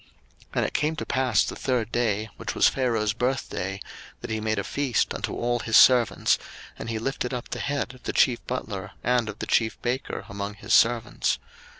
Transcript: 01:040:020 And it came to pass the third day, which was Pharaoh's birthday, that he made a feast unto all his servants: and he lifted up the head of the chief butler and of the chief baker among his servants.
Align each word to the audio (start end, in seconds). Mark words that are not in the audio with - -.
01:040:020 0.01 0.09
And 0.55 0.65
it 0.65 0.73
came 0.73 0.95
to 0.95 1.05
pass 1.05 1.43
the 1.43 1.55
third 1.55 1.91
day, 1.91 2.29
which 2.37 2.55
was 2.55 2.67
Pharaoh's 2.67 3.13
birthday, 3.13 3.79
that 4.21 4.31
he 4.31 4.41
made 4.41 4.57
a 4.57 4.63
feast 4.63 5.13
unto 5.13 5.35
all 5.35 5.59
his 5.59 5.77
servants: 5.77 6.39
and 6.79 6.89
he 6.89 6.97
lifted 6.97 7.35
up 7.35 7.49
the 7.49 7.59
head 7.59 7.93
of 7.93 8.01
the 8.01 8.11
chief 8.13 8.43
butler 8.47 8.93
and 9.03 9.29
of 9.29 9.37
the 9.37 9.45
chief 9.45 9.79
baker 9.83 10.25
among 10.27 10.55
his 10.55 10.73
servants. 10.73 11.37